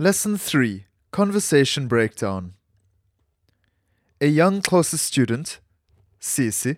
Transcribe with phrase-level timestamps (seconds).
[0.00, 2.52] Lesson 3 Conversation Breakdown.
[4.20, 5.58] A young Xhosa student,
[6.20, 6.76] Sisi,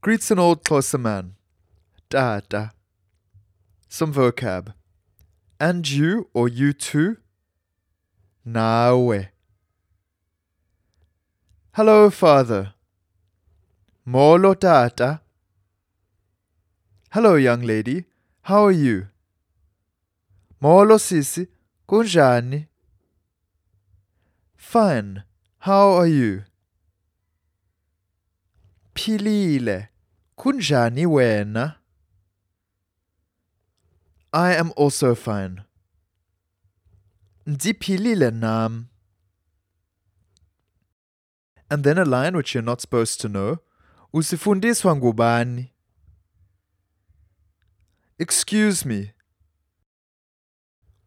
[0.00, 1.36] greets an old Xhosa man,
[2.08, 2.72] Tata.
[3.88, 4.74] Some vocab.
[5.60, 7.18] And you or you too?
[8.44, 9.28] Nawe.
[11.74, 12.74] Hello, father.
[14.04, 15.20] Molo Tata.
[17.12, 18.06] Hello, young lady.
[18.42, 19.06] How are you?
[20.60, 21.46] Molo Sisi.
[21.90, 22.68] Kunjani?
[24.56, 25.24] Fine.
[25.58, 26.44] How are you?
[28.94, 29.88] Philile.
[30.38, 31.78] Kunjani wena?
[34.32, 35.62] I am also fine.
[37.44, 38.88] Ndiphilile nam.
[41.68, 43.58] And then a line which you're not supposed to know.
[44.14, 45.72] Usifundiswa ngubani?
[48.16, 49.10] Excuse me.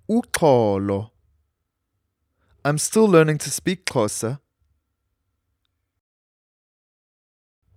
[0.09, 1.11] Uxolo.
[2.65, 4.39] I'm still learning to speak Xhosa.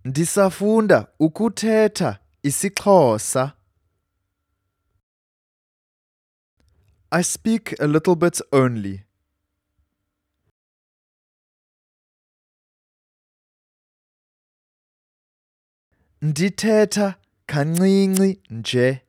[0.05, 3.53] Ndisafunda ukuthetha isiXhosa.
[7.11, 9.03] I speak a little bit only.
[16.23, 17.15] Ndithetha
[17.47, 19.06] kancinci nje.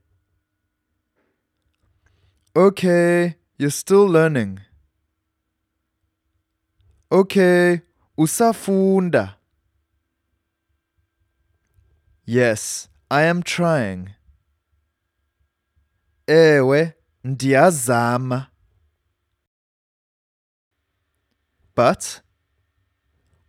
[2.58, 4.62] Okay, you're still learning.
[7.12, 7.82] Okay,
[8.18, 9.36] usafunda.
[12.26, 14.16] Yes, I am trying.
[16.28, 18.48] Ewe, ndiyazama.
[21.76, 22.22] But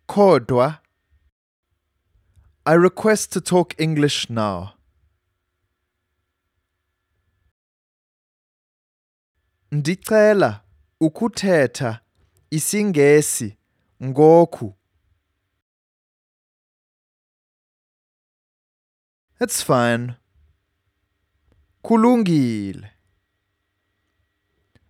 [0.07, 0.81] kodwa
[2.63, 4.73] I request to talk English now.
[9.71, 10.63] Ndicela
[10.99, 11.99] ukuthetha
[12.51, 13.57] isiNgesi
[14.03, 14.75] ngoku.
[19.41, 20.13] It's fine.
[21.83, 22.91] Kulungile.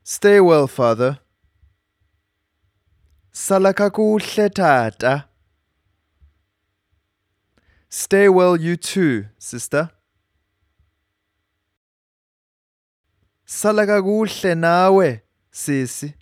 [0.04, 1.20] Stay well, father.
[3.32, 5.30] Sala kakuhle tata.
[7.90, 9.90] Stay well you too, sister.
[13.52, 15.22] Sala kakuhle nawe,
[15.52, 16.14] sisi.